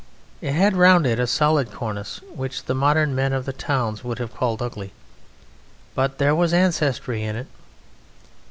It 0.41 0.53
had 0.53 0.75
round 0.75 1.05
it 1.05 1.19
a 1.19 1.27
solid 1.27 1.71
cornice 1.71 2.21
which 2.33 2.63
the 2.65 2.73
modern 2.73 3.13
men 3.13 3.33
of 3.33 3.45
the 3.45 3.53
towns 3.53 4.03
would 4.03 4.17
have 4.17 4.33
called 4.33 4.59
ugly, 4.59 4.93
but 5.93 6.17
there 6.17 6.33
was 6.33 6.53
ancestry 6.53 7.21
in 7.23 7.35
it. 7.35 7.45